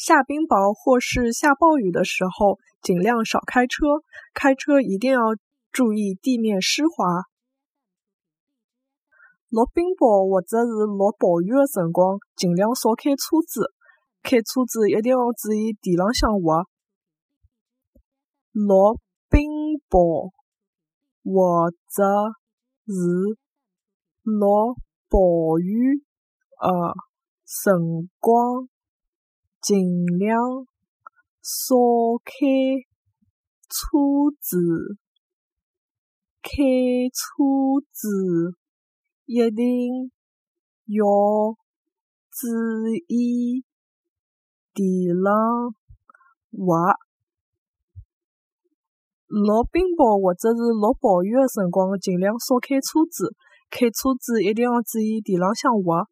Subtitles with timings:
[0.00, 3.84] 下冰雹或是下暴雨的时候，尽量少开车。
[4.32, 5.20] 开车一定要
[5.70, 7.04] 注意地面湿滑。
[9.50, 13.74] 落冰雹或者是落暴雨的辰光，尽量少开车子。
[14.22, 16.64] 开车子一定要注意地浪向滑。
[18.52, 18.96] 落
[19.28, 19.50] 冰
[19.90, 20.32] 雹
[21.22, 22.32] 或者
[22.86, 23.36] 是
[24.22, 24.76] 落
[25.10, 26.02] 暴雨
[26.58, 26.94] 的
[27.44, 28.66] 辰光，
[29.62, 30.38] 尽量
[31.42, 31.76] 少
[32.24, 32.32] 开
[33.68, 34.98] 车子。
[36.42, 36.50] 开
[37.12, 37.20] 车
[37.92, 38.56] 子
[39.26, 40.10] 一定
[40.86, 41.04] 要
[42.30, 42.48] 注
[43.06, 43.64] 意
[44.72, 45.74] 地浪
[46.50, 46.94] 滑。
[49.26, 53.36] 落冰雹或者是落暴雨的辰光，尽量少开车子。
[53.70, 56.08] 开车子一定要注意地浪向滑。